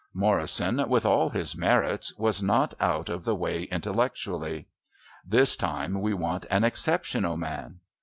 [0.15, 4.65] Morrison with all his merits was not out of the way intellectually.
[5.23, 7.81] This time we want an exceptional man.